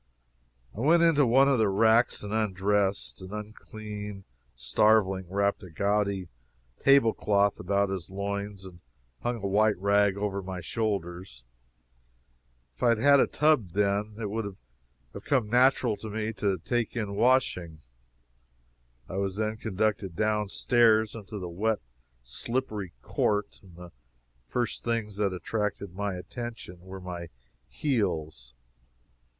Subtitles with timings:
[0.75, 3.21] I went into one of the racks and undressed.
[3.21, 4.23] An unclean
[4.55, 6.27] starveling wrapped a gaudy
[6.79, 8.79] table cloth about his loins, and
[9.21, 11.43] hung a white rag over my shoulders.
[12.73, 14.57] If I had had a tub then, it would have
[15.23, 17.81] come natural to me to take in washing.
[19.07, 21.77] I was then conducted down stairs into the wet,
[22.23, 23.91] slippery court, and the
[24.47, 27.29] first things that attracted my attention were my
[27.69, 28.55] heels.